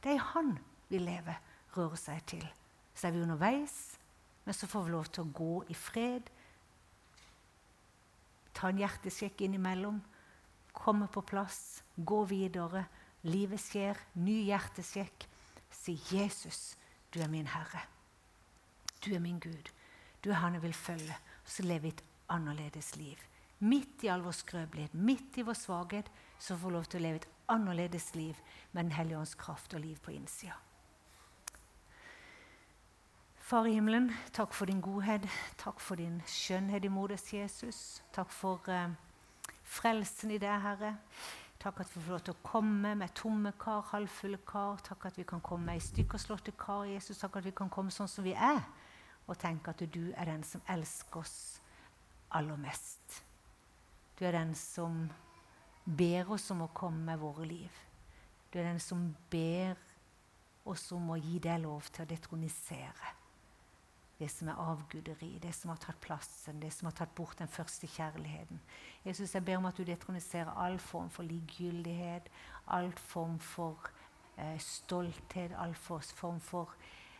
[0.02, 0.56] Det er i Han
[0.90, 1.38] vi lever,
[1.76, 2.44] rører seg til.
[2.96, 3.96] Så er vi underveis,
[4.44, 6.28] men så får vi lov til å gå i fred.
[8.56, 9.98] Ta en hjertesjekk innimellom.
[10.76, 11.82] Komme på plass.
[11.96, 12.86] Gå videre.
[13.26, 13.98] Livet skjer.
[14.22, 15.26] Ny hjertesjekk.
[15.70, 16.76] Si 'Jesus,
[17.14, 17.86] du er min Herre'.
[19.04, 19.70] Du er min Gud.
[20.24, 21.16] Du er Han jeg vil følge.
[21.44, 23.16] Og så leve et annerledes liv.
[23.58, 27.02] Midt i all vår skrøpelighet, midt i vår svakhet, så får vi lov til å
[27.02, 28.34] leve et annerledes liv
[28.72, 30.58] med Den hellige ånds kraft og liv på innsida.
[33.46, 35.28] Far i himmelen, takk for din godhet.
[35.56, 38.02] Takk for din skjønnhet i moders Jesus.
[38.12, 38.90] Takk for eh,
[39.62, 40.96] frelsen i deg, Herre.
[41.66, 44.76] Takk at vi får lov til å komme med tomme kar, halvfulle kar.
[44.86, 47.18] Takk at vi kan komme med i stykkerslåtte kar, Jesus.
[47.18, 48.60] Takk at vi kan komme sånn som vi er,
[49.26, 51.34] og tenke at du er den som elsker oss
[52.38, 53.18] aller mest.
[54.14, 55.08] Du er den som
[55.82, 57.82] ber oss om å komme med våre liv.
[58.52, 59.02] Du er den som
[59.34, 59.74] ber
[60.70, 63.16] oss om å gi deg lov til å detronisere
[64.18, 67.48] det som er avguderi, det som har tatt plassen, det som har tatt bort den
[67.48, 68.60] første kjærligheten.
[69.04, 72.30] Jesus, jeg ber om at du detroniserer all form for likegyldighet,
[72.66, 73.90] all form for
[74.38, 76.72] eh, stolthet, all form for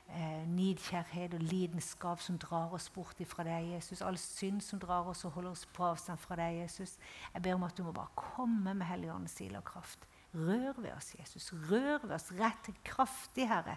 [0.09, 4.01] eh, nidkjærhet og lidenskap som drar oss bort fra deg, Jesus.
[4.03, 6.97] All synd som drar oss og holder oss på avstand fra deg, Jesus.
[7.35, 10.09] Jeg ber om at du må bare komme med Helligåndens ild og kraft.
[10.35, 11.53] Rør ved oss, Jesus.
[11.71, 13.77] Rør ved oss rett kraftig, Herre,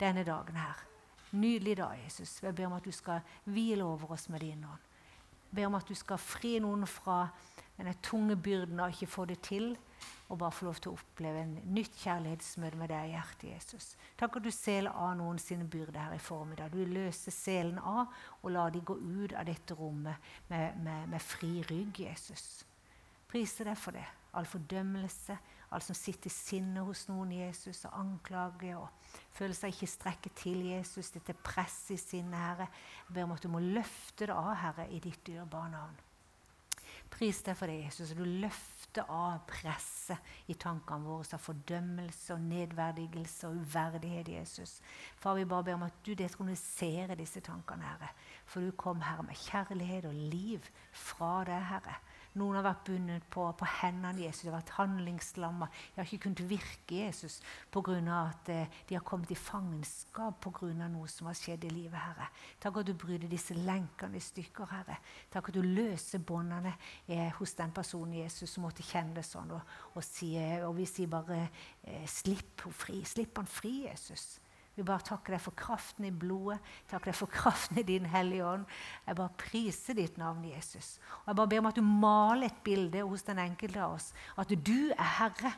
[0.00, 0.91] denne dagen her.
[1.32, 2.42] Nydelig dag, Jesus.
[2.42, 4.88] Jeg ber om at du skal hvile over oss med din ånd.
[5.48, 7.26] Jeg ber om at du skal fri noen fra
[7.78, 9.70] denne tunge byrden av ikke få det til,
[10.28, 13.88] og bare få lov til å oppleve en nytt kjærlighetsmøte med deg i hjertet, Jesus.
[14.20, 16.72] Takk at du seler av noen sine byrder her i formiddag.
[16.72, 18.12] Du løser selen av
[18.42, 22.66] og lar de gå ut av dette rommet med, med, med fri rygg, Jesus.
[23.32, 24.04] Priser deg for det.
[24.36, 25.36] All fordømmelse,
[25.72, 28.88] alt som sitter i sinnet hos noen Jesus, og anklage og
[29.34, 32.70] føler seg ikke strekke til Jesus, dette presset i sinnet, Herre.
[33.08, 36.00] Jeg ber om at du må løfte det av, Herre, i ditt dyrebare navn.
[37.12, 38.14] Pris deg for det, Jesus.
[38.16, 44.78] Du løfter av presset i tankene våre av fordømmelse og nedverdigelse og uverdighet, Jesus.
[45.20, 48.08] Far, vi bare ber om at du detroniserer disse tankene, Herre.
[48.48, 51.98] For du kom, Herre, med kjærlighet og liv fra deg, Herre.
[52.40, 55.68] Noen har vært bundet på, på hendene Jesus, de har vært handlingslamma.
[55.92, 57.40] De har ikke kunnet virke Jesus
[57.72, 57.98] pga.
[58.22, 60.72] at eh, de har kommet i fangenskap pga.
[60.88, 61.98] noe som har skjedd i livet.
[62.00, 62.28] Herre.
[62.60, 64.70] Takk at du bryter disse lenkene i stykker.
[64.72, 64.96] Herre.
[65.30, 66.74] Takk at du løser båndene
[67.06, 69.52] eh, hos den personen Jesus som måtte kjenne det sånn.
[69.52, 70.32] Og, og, si,
[70.64, 71.44] og vi sier bare
[71.82, 73.04] eh, 'slipp fri'.
[73.04, 74.41] Slipp han fri, Jesus.
[74.72, 78.46] Vi bare takker deg for kraften i blodet, takker deg for kraften i din Hellige
[78.48, 78.64] Ånd.
[79.06, 80.94] Jeg bare priser ditt navn, Jesus.
[81.22, 84.12] Og jeg bare ber om at du maler et bilde hos den enkelte av oss.
[84.40, 85.52] At du er Herre.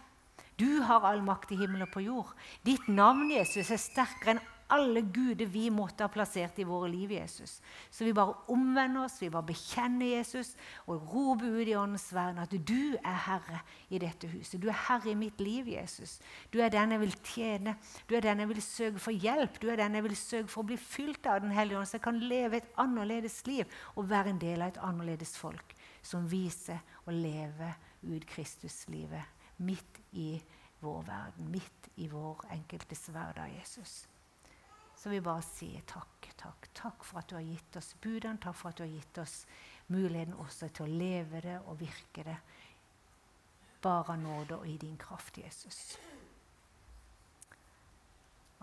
[0.58, 2.34] Du har all makt i himmelen og på jord.
[2.66, 4.42] Ditt navn, Jesus, er sterkere enn
[4.72, 7.58] alle guder vi måtte ha plassert i våre liv, Jesus.
[7.90, 10.54] Så vi bare omvender oss, vi bare bekjenner Jesus
[10.86, 13.60] og roper ut i Åndens verden at du er Herre
[13.90, 14.60] i dette huset.
[14.62, 16.16] Du er Herre i mitt liv, Jesus.
[16.52, 17.76] Du er den jeg vil tjene.
[18.08, 19.60] Du er den jeg vil søke for hjelp.
[19.60, 21.98] Du er den jeg vil søke for å bli fylt av Den hellige ånd, så
[21.98, 26.28] jeg kan leve et annerledes liv og være en del av et annerledes folk som
[26.30, 30.38] viser å leve ut Kristuslivet midt i
[30.84, 34.04] vår verden, midt i vår enkeltes hverdag, Jesus.
[35.04, 38.40] Så vi bare sier takk, takk, takk for at du har gitt oss budene.
[38.40, 39.34] Takk for at du har gitt oss
[39.92, 42.38] muligheten også til å leve det og virke det.
[43.84, 45.98] Bare nåde og i din kraft, Jesus.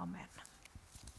[0.02, 0.51] Amen.